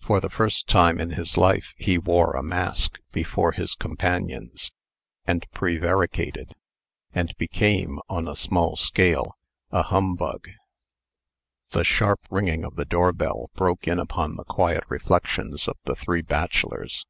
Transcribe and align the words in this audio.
For 0.00 0.18
the 0.18 0.30
first 0.30 0.66
time 0.66 0.98
in 0.98 1.10
his 1.10 1.36
life 1.36 1.74
he 1.76 1.98
wore 1.98 2.30
a 2.34 2.42
mask 2.42 3.00
before 3.12 3.52
his 3.52 3.74
companions, 3.74 4.72
and 5.26 5.44
prevaricated, 5.52 6.54
and 7.12 7.36
became, 7.36 7.98
on 8.08 8.26
a 8.26 8.34
small 8.34 8.76
scale, 8.76 9.36
a 9.70 9.82
humbug. 9.82 10.48
The 11.72 11.84
sharp 11.84 12.20
ringing 12.30 12.64
of 12.64 12.76
the 12.76 12.86
doorbell 12.86 13.50
broke 13.56 13.86
in 13.86 13.98
upon 13.98 14.36
the 14.36 14.44
quiet 14.44 14.84
reflections 14.88 15.68
of 15.68 15.76
the 15.84 15.94
three 15.94 16.22
bachelors. 16.22 17.04